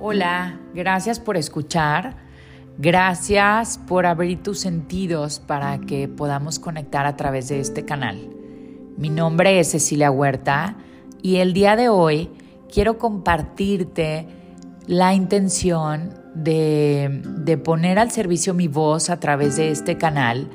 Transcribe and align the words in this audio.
Hola, 0.00 0.60
gracias 0.74 1.18
por 1.18 1.36
escuchar. 1.36 2.14
Gracias 2.78 3.78
por 3.78 4.06
abrir 4.06 4.40
tus 4.44 4.60
sentidos 4.60 5.40
para 5.40 5.80
que 5.80 6.06
podamos 6.06 6.60
conectar 6.60 7.04
a 7.04 7.16
través 7.16 7.48
de 7.48 7.58
este 7.58 7.84
canal. 7.84 8.16
Mi 8.96 9.10
nombre 9.10 9.58
es 9.58 9.72
Cecilia 9.72 10.12
Huerta 10.12 10.76
y 11.20 11.36
el 11.36 11.52
día 11.52 11.74
de 11.74 11.88
hoy 11.88 12.30
quiero 12.72 12.96
compartirte 12.96 14.28
la 14.86 15.14
intención 15.14 16.14
de, 16.32 17.60
poner 17.64 17.98
al 17.98 18.12
servicio 18.12 18.54
mi 18.54 18.68
voz 18.68 19.10
a 19.10 19.18
través 19.18 19.56
de 19.56 19.72
este 19.72 19.98
canal 19.98 20.48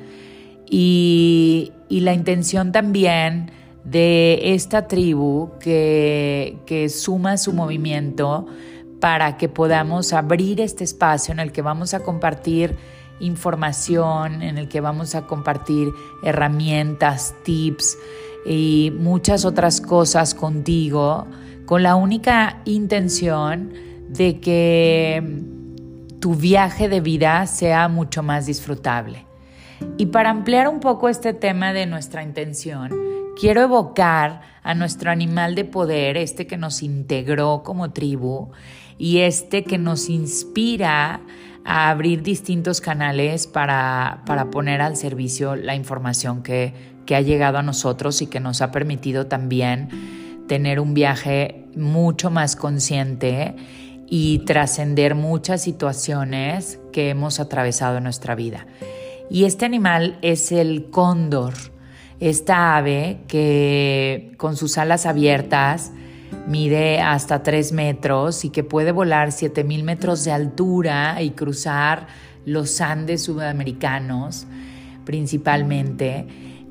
y, 0.70 1.70
la 1.90 2.14
intención 2.14 2.72
también 2.72 3.50
de 3.84 4.54
esta 4.54 4.88
tribu 4.88 5.50
que, 5.60 6.56
que 6.64 6.88
suma 6.88 7.36
su 7.36 7.52
movimiento 7.52 8.46
para 9.00 9.36
que 9.36 9.48
podamos 9.48 10.12
abrir 10.12 10.60
este 10.60 10.84
espacio 10.84 11.32
en 11.32 11.40
el 11.40 11.52
que 11.52 11.62
vamos 11.62 11.94
a 11.94 12.00
compartir 12.00 12.76
información, 13.20 14.42
en 14.42 14.58
el 14.58 14.68
que 14.68 14.80
vamos 14.80 15.14
a 15.14 15.26
compartir 15.26 15.88
herramientas, 16.22 17.34
tips 17.44 17.96
y 18.46 18.92
muchas 18.98 19.44
otras 19.44 19.80
cosas 19.80 20.34
contigo, 20.34 21.26
con 21.66 21.82
la 21.82 21.96
única 21.96 22.60
intención 22.64 23.72
de 24.08 24.40
que 24.40 25.42
tu 26.20 26.34
viaje 26.34 26.88
de 26.88 27.00
vida 27.00 27.46
sea 27.46 27.88
mucho 27.88 28.22
más 28.22 28.46
disfrutable. 28.46 29.26
Y 29.96 30.06
para 30.06 30.30
ampliar 30.30 30.68
un 30.68 30.80
poco 30.80 31.08
este 31.08 31.32
tema 31.32 31.72
de 31.72 31.86
nuestra 31.86 32.22
intención, 32.22 32.90
quiero 33.38 33.62
evocar 33.62 34.40
a 34.62 34.74
nuestro 34.74 35.10
animal 35.10 35.54
de 35.54 35.64
poder, 35.64 36.16
este 36.16 36.46
que 36.46 36.56
nos 36.56 36.82
integró 36.82 37.62
como 37.62 37.92
tribu 37.92 38.50
y 38.98 39.18
este 39.18 39.64
que 39.64 39.78
nos 39.78 40.08
inspira 40.08 41.20
a 41.64 41.90
abrir 41.90 42.22
distintos 42.22 42.80
canales 42.80 43.46
para, 43.46 44.22
poner 44.52 44.80
al 44.80 44.96
servicio 44.96 45.56
la 45.56 45.74
información 45.74 46.42
que, 46.42 46.74
que 47.06 47.16
ha 47.16 47.20
llegado 47.20 47.58
a 47.58 47.62
nosotros 47.62 48.20
y 48.22 48.26
que 48.26 48.40
nos 48.40 48.60
ha 48.60 48.70
permitido 48.70 49.26
también 49.26 49.88
tener 50.46 50.78
un 50.78 50.92
viaje 50.94 51.64
mucho 51.74 52.30
más 52.30 52.54
consciente 52.54 53.54
y 54.06 54.40
trascender 54.40 55.14
muchas 55.14 55.62
situaciones 55.62 56.78
que 56.92 57.08
hemos 57.08 57.40
atravesado 57.40 57.96
en 57.96 58.04
nuestra 58.04 58.34
vida. 58.34 58.66
Y 59.30 59.44
este 59.44 59.64
animal 59.64 60.18
es 60.20 60.52
el 60.52 60.90
cóndor, 60.90 61.54
esta 62.20 62.76
ave 62.76 63.20
que 63.26 64.32
con 64.36 64.56
sus 64.56 64.76
alas 64.76 65.06
abiertas 65.06 65.92
mide 66.46 67.00
hasta 67.00 67.42
3 67.42 67.72
metros 67.72 68.44
y 68.44 68.50
que 68.50 68.64
puede 68.64 68.92
volar 68.92 69.32
7000 69.32 69.82
metros 69.84 70.24
de 70.24 70.32
altura 70.32 71.20
y 71.22 71.30
cruzar 71.30 72.06
los 72.44 72.80
Andes 72.80 73.22
sudamericanos 73.22 74.46
principalmente. 75.04 76.26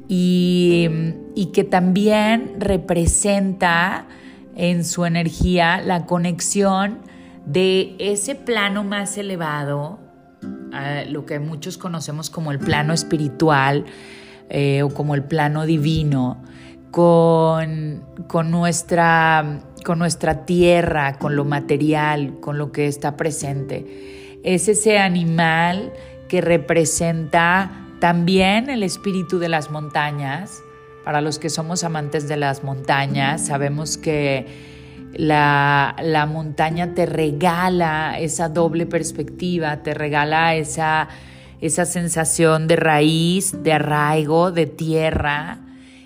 Y, 0.07 0.89
y 1.35 1.47
que 1.47 1.63
también 1.63 2.55
representa 2.59 4.05
en 4.55 4.83
su 4.83 5.05
energía 5.05 5.81
la 5.81 6.05
conexión 6.05 6.99
de 7.45 7.95
ese 7.99 8.35
plano 8.35 8.83
más 8.83 9.17
elevado, 9.17 9.99
lo 11.09 11.25
que 11.25 11.39
muchos 11.39 11.77
conocemos 11.77 12.29
como 12.29 12.51
el 12.51 12.59
plano 12.59 12.93
espiritual 12.93 13.85
eh, 14.49 14.81
o 14.83 14.89
como 14.89 15.15
el 15.15 15.23
plano 15.23 15.65
divino, 15.65 16.41
con, 16.93 18.03
con, 18.27 18.51
nuestra, 18.51 19.61
con 19.83 19.97
nuestra 19.97 20.45
tierra, 20.45 21.17
con 21.17 21.35
lo 21.35 21.43
material, 21.43 22.39
con 22.39 22.59
lo 22.59 22.71
que 22.71 22.85
está 22.85 23.17
presente. 23.17 24.39
Es 24.43 24.67
ese 24.67 24.99
animal 24.99 25.91
que 26.29 26.39
representa 26.39 27.87
también 27.99 28.69
el 28.69 28.83
espíritu 28.83 29.39
de 29.39 29.49
las 29.49 29.71
montañas. 29.71 30.61
Para 31.03 31.21
los 31.21 31.39
que 31.39 31.49
somos 31.49 31.83
amantes 31.83 32.27
de 32.27 32.37
las 32.37 32.63
montañas, 32.63 33.47
sabemos 33.47 33.97
que 33.97 34.45
la, 35.15 35.95
la, 35.99 36.27
montaña 36.27 36.93
te 36.93 37.07
regala 37.07 38.19
esa 38.19 38.49
doble 38.49 38.85
perspectiva, 38.85 39.81
te 39.81 39.95
regala 39.95 40.53
esa, 40.53 41.07
esa 41.59 41.85
sensación 41.85 42.67
de 42.67 42.75
raíz, 42.75 43.63
de 43.63 43.73
arraigo, 43.73 44.51
de 44.51 44.67
tierra, 44.67 45.62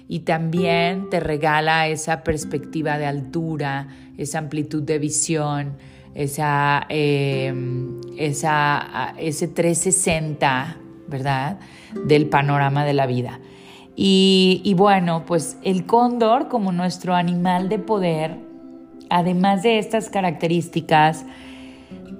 y 0.07 0.19
también 0.19 1.09
te 1.09 1.19
regala 1.19 1.87
esa 1.87 2.23
perspectiva 2.23 2.97
de 2.97 3.05
altura, 3.05 3.87
esa 4.17 4.39
amplitud 4.39 4.83
de 4.83 4.99
visión, 4.99 5.77
esa, 6.15 6.85
em, 6.89 7.99
esa, 8.17 9.13
ese 9.17 9.47
360, 9.47 10.77
¿verdad? 11.07 11.59
Del 12.05 12.27
panorama 12.27 12.85
de 12.85 12.93
la 12.93 13.05
vida. 13.05 13.39
Y, 13.95 14.61
y 14.63 14.73
bueno, 14.75 15.25
pues 15.25 15.57
el 15.63 15.85
cóndor 15.85 16.47
como 16.47 16.71
nuestro 16.71 17.15
animal 17.15 17.67
de 17.67 17.79
poder, 17.79 18.37
además 19.09 19.63
de 19.63 19.79
estas 19.79 20.09
características, 20.09 21.25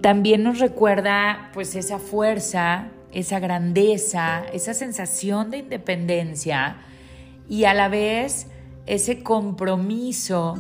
también 0.02 0.44
nos 0.44 0.60
recuerda 0.60 1.50
pues 1.54 1.76
esa 1.76 2.00
fuerza, 2.00 2.88
esa 3.14 3.40
grandeza, 3.40 4.44
esa 4.54 4.74
sensación 4.74 5.52
de 5.52 5.60
independencia 5.60 6.78
y 7.50 7.66
a 7.66 7.74
la 7.74 7.90
vez 7.90 8.48
ese 8.86 9.24
compromiso 9.24 10.56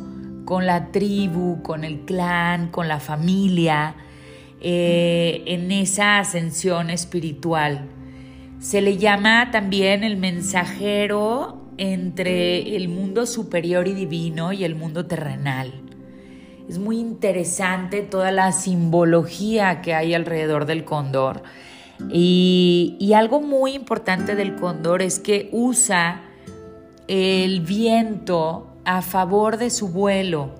con 0.45 0.65
la 0.65 0.91
tribu, 0.91 1.61
con 1.61 1.83
el 1.83 2.01
clan, 2.01 2.69
con 2.69 2.87
la 2.87 2.99
familia, 2.99 3.95
eh, 4.61 5.43
en 5.45 5.71
esa 5.71 6.19
ascensión 6.19 6.89
espiritual. 6.89 7.89
Se 8.59 8.81
le 8.81 8.97
llama 8.97 9.51
también 9.51 10.03
el 10.03 10.17
mensajero 10.17 11.61
entre 11.77 12.75
el 12.75 12.87
mundo 12.87 13.25
superior 13.25 13.87
y 13.87 13.93
divino 13.93 14.51
y 14.51 14.63
el 14.63 14.75
mundo 14.75 15.05
terrenal. 15.05 15.73
Es 16.67 16.79
muy 16.79 16.97
interesante 16.99 18.01
toda 18.01 18.31
la 18.31 18.51
simbología 18.51 19.81
que 19.81 19.93
hay 19.93 20.13
alrededor 20.13 20.65
del 20.65 20.83
cóndor. 20.83 21.43
y 22.11 23.11
algo 23.15 23.41
muy 23.41 23.73
importante 23.73 24.35
del 24.35 24.55
cóndor 24.55 25.01
es 25.01 25.19
que 25.19 25.49
usa 25.51 26.26
el 27.07 27.61
viento 27.61 28.67
a 28.85 29.01
favor 29.01 29.57
de 29.57 29.69
su 29.69 29.89
vuelo, 29.89 30.51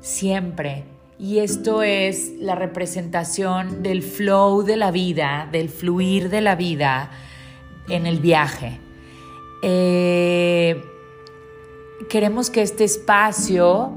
siempre. 0.00 0.84
Y 1.18 1.38
esto 1.38 1.82
es 1.82 2.32
la 2.38 2.54
representación 2.54 3.82
del 3.82 4.02
flow 4.02 4.62
de 4.62 4.76
la 4.76 4.90
vida, 4.90 5.48
del 5.50 5.68
fluir 5.68 6.30
de 6.30 6.40
la 6.40 6.54
vida 6.54 7.10
en 7.88 8.06
el 8.06 8.20
viaje. 8.20 8.78
Eh, 9.62 10.80
queremos 12.08 12.50
que 12.50 12.62
este 12.62 12.84
espacio 12.84 13.92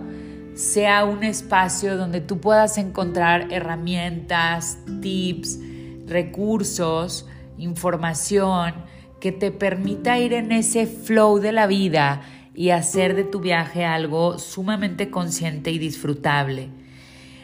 sea 0.55 1.05
un 1.05 1.23
espacio 1.23 1.97
donde 1.97 2.21
tú 2.21 2.39
puedas 2.39 2.77
encontrar 2.79 3.51
herramientas, 3.51 4.79
tips, 5.01 5.59
recursos, 6.07 7.27
información 7.57 8.73
que 9.21 9.31
te 9.31 9.51
permita 9.51 10.19
ir 10.19 10.33
en 10.33 10.51
ese 10.51 10.87
flow 10.87 11.39
de 11.39 11.53
la 11.53 11.67
vida 11.67 12.23
y 12.53 12.71
hacer 12.71 13.15
de 13.15 13.23
tu 13.23 13.39
viaje 13.39 13.85
algo 13.85 14.37
sumamente 14.39 15.09
consciente 15.09 15.71
y 15.71 15.77
disfrutable. 15.77 16.69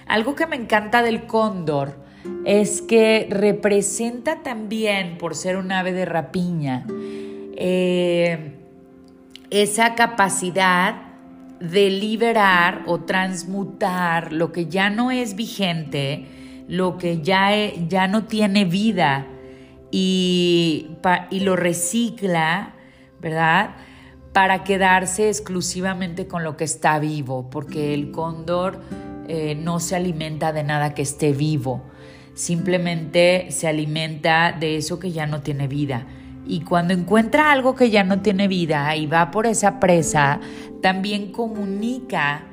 Algo 0.07 0.35
que 0.35 0.47
me 0.47 0.57
encanta 0.57 1.03
del 1.03 1.27
cóndor 1.27 1.95
es 2.45 2.81
que 2.81 3.27
representa 3.29 4.41
también, 4.41 5.17
por 5.17 5.35
ser 5.35 5.55
un 5.55 5.71
ave 5.71 5.93
de 5.93 6.05
rapiña, 6.05 6.85
eh, 7.55 8.53
esa 9.51 9.95
capacidad 9.95 10.95
de 11.59 11.89
liberar 11.89 12.83
o 12.87 13.01
transmutar 13.01 14.33
lo 14.33 14.51
que 14.51 14.65
ya 14.65 14.89
no 14.89 15.11
es 15.11 15.35
vigente, 15.35 16.25
lo 16.67 16.97
que 16.97 17.21
ya, 17.21 17.51
ya 17.87 18.07
no 18.07 18.25
tiene 18.25 18.65
vida 18.65 19.27
y, 19.91 20.87
lo 21.31 21.55
recicla, 21.55 22.73
¿verdad? 23.19 23.71
Para 24.33 24.63
quedarse 24.63 25.29
exclusivamente 25.29 26.27
con 26.27 26.43
lo 26.43 26.57
que 26.57 26.65
está 26.65 26.99
vivo, 26.99 27.49
porque 27.49 27.93
el 27.93 28.11
cóndor 28.11 28.81
eh, 29.27 29.55
no 29.55 29.79
se 29.79 29.95
alimenta 29.95 30.51
de 30.51 30.63
nada 30.63 30.93
que 30.93 31.01
esté 31.01 31.31
vivo, 31.33 31.83
simplemente 32.33 33.47
se 33.49 33.67
alimenta 33.67 34.51
de 34.51 34.77
eso 34.77 34.99
que 34.99 35.11
ya 35.11 35.25
no 35.25 35.41
tiene 35.41 35.67
vida. 35.67 36.05
Y 36.45 36.61
cuando 36.61 36.93
encuentra 36.93 37.51
algo 37.51 37.75
que 37.75 37.89
ya 37.89 38.03
no 38.03 38.21
tiene 38.21 38.47
vida 38.47 38.95
y 38.95 39.05
va 39.05 39.31
por 39.31 39.47
esa 39.47 39.79
presa, 39.81 40.39
también 40.81 41.31
comunica 41.33 42.43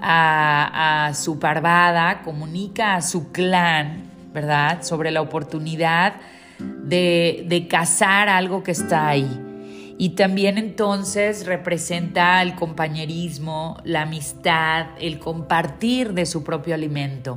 a, 0.00 1.06
a 1.06 1.14
su 1.14 1.40
parvada, 1.40 2.22
comunica 2.22 2.94
a 2.94 3.02
su 3.02 3.32
clan, 3.32 4.04
¿verdad? 4.32 4.82
Sobre 4.82 5.10
la 5.10 5.20
oportunidad 5.20 6.14
de, 6.58 7.66
cazar 7.68 8.28
algo 8.28 8.62
que 8.62 8.72
está 8.72 9.08
ahí. 9.08 9.40
Y 9.96 10.10
también 10.10 10.58
entonces 10.58 11.46
representa 11.46 12.42
el 12.42 12.56
compañerismo, 12.56 13.80
la 13.84 14.02
amistad, 14.02 14.86
el 15.00 15.18
compartir 15.18 16.14
de 16.14 16.26
su 16.26 16.42
propio 16.42 16.74
alimento. 16.74 17.36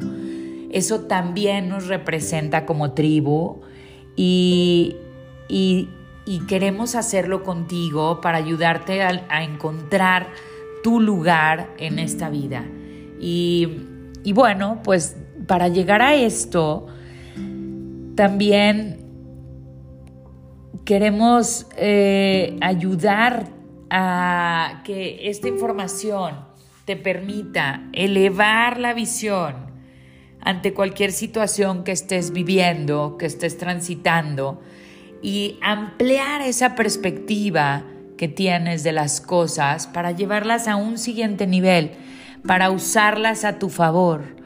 Eso 0.71 1.01
también 1.01 1.69
nos 1.69 1.87
representa 1.87 2.65
como 2.65 2.93
tribu 2.93 3.61
y, 4.15 4.95
y, 5.47 5.89
queremos 6.47 6.95
hacerlo 6.95 7.43
contigo 7.43 8.19
para 8.21 8.37
ayudarte 8.39 9.01
a, 9.01 9.43
encontrar 9.43 10.27
tu 10.83 10.99
lugar 10.99 11.69
en 11.77 11.99
esta 11.99 12.29
vida. 12.29 12.65
Y, 13.21 13.67
y 14.23 14.33
bueno, 14.33 14.81
pues 14.83 15.15
para 15.45 15.69
llegar 15.69 16.01
a 16.01 16.15
esto, 16.15 16.87
también 18.15 19.06
queremos 20.87 21.67
eh, 21.75 22.55
ayudar 22.61 23.49
a 23.89 24.83
que 24.85 25.29
esta 25.29 25.49
información 25.49 26.45
te 26.85 26.95
permita 26.95 27.89
elevar 27.91 28.79
la 28.79 28.93
visión 28.93 29.53
ante 30.39 30.73
cualquier 30.73 31.11
situación 31.11 31.83
que 31.83 31.91
estés 31.91 32.31
viviendo, 32.31 33.17
que 33.17 33.25
estés 33.25 33.57
transitando 33.57 34.61
y 35.21 35.59
ampliar 35.61 36.41
esa 36.41 36.73
perspectiva 36.75 37.83
que 38.17 38.29
tienes 38.29 38.85
de 38.85 38.93
las 38.93 39.19
cosas 39.19 39.87
para 39.87 40.13
llevarlas 40.13 40.69
a 40.69 40.77
un 40.77 40.97
siguiente 40.97 41.47
nivel, 41.47 41.91
para 42.47 42.71
usarlas 42.71 43.43
a 43.43 43.59
tu 43.59 43.67
favor, 43.67 44.37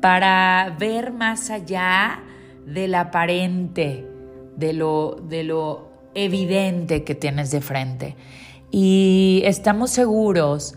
para 0.00 0.74
ver 0.80 1.12
más 1.12 1.48
allá 1.48 2.24
del 2.66 2.96
aparente, 2.96 4.15
de 4.56 4.72
lo, 4.72 5.20
de 5.28 5.44
lo 5.44 5.90
evidente 6.14 7.04
que 7.04 7.14
tienes 7.14 7.50
de 7.50 7.60
frente. 7.60 8.16
Y 8.70 9.42
estamos 9.44 9.90
seguros 9.90 10.74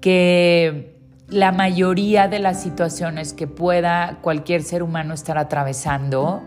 que 0.00 0.94
la 1.28 1.52
mayoría 1.52 2.28
de 2.28 2.38
las 2.38 2.62
situaciones 2.62 3.32
que 3.32 3.46
pueda 3.46 4.18
cualquier 4.22 4.62
ser 4.62 4.82
humano 4.82 5.12
estar 5.12 5.38
atravesando 5.38 6.42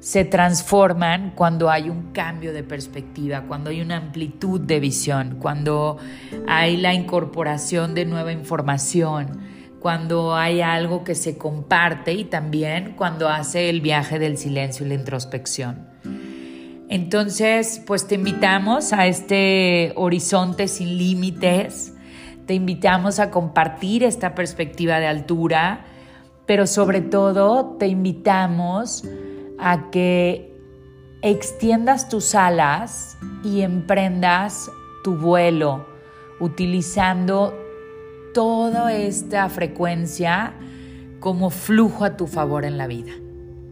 se 0.00 0.24
transforman 0.24 1.32
cuando 1.34 1.70
hay 1.70 1.88
un 1.88 2.12
cambio 2.12 2.52
de 2.52 2.62
perspectiva, 2.62 3.44
cuando 3.48 3.70
hay 3.70 3.80
una 3.80 3.96
amplitud 3.96 4.60
de 4.60 4.78
visión, 4.78 5.38
cuando 5.40 5.96
hay 6.46 6.76
la 6.76 6.94
incorporación 6.94 7.94
de 7.94 8.04
nueva 8.04 8.32
información, 8.32 9.40
cuando 9.80 10.34
hay 10.34 10.60
algo 10.60 11.04
que 11.04 11.14
se 11.14 11.38
comparte 11.38 12.12
y 12.12 12.24
también 12.24 12.94
cuando 12.96 13.28
hace 13.28 13.68
el 13.68 13.80
viaje 13.80 14.18
del 14.18 14.38
silencio 14.38 14.86
y 14.86 14.88
la 14.88 14.94
introspección. 14.94 15.88
Entonces, 16.88 17.82
pues 17.86 18.06
te 18.06 18.14
invitamos 18.14 18.92
a 18.92 19.06
este 19.06 19.92
horizonte 19.96 20.68
sin 20.68 20.96
límites, 20.98 21.92
te 22.46 22.54
invitamos 22.54 23.18
a 23.18 23.30
compartir 23.30 24.04
esta 24.04 24.34
perspectiva 24.34 25.00
de 25.00 25.08
altura, 25.08 25.84
pero 26.46 26.66
sobre 26.68 27.00
todo 27.00 27.76
te 27.78 27.88
invitamos 27.88 29.04
a 29.58 29.90
que 29.90 30.54
extiendas 31.22 32.08
tus 32.08 32.36
alas 32.36 33.18
y 33.42 33.62
emprendas 33.62 34.70
tu 35.02 35.16
vuelo 35.16 35.86
utilizando 36.38 37.65
toda 38.36 38.92
esta 38.92 39.48
frecuencia 39.48 40.52
como 41.20 41.48
flujo 41.48 42.04
a 42.04 42.18
tu 42.18 42.26
favor 42.26 42.66
en 42.66 42.76
la 42.76 42.86
vida. 42.86 43.12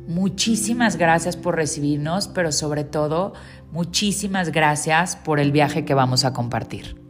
Muchísimas 0.08 0.96
gracias 0.96 1.36
por 1.36 1.54
recibirnos, 1.54 2.28
pero 2.28 2.50
sobre 2.50 2.82
todo, 2.82 3.34
muchísimas 3.72 4.52
gracias 4.52 5.16
por 5.16 5.38
el 5.38 5.52
viaje 5.52 5.84
que 5.84 5.92
vamos 5.92 6.24
a 6.24 6.32
compartir. 6.32 7.03